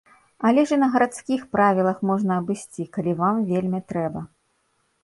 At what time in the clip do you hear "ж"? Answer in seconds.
0.69-0.79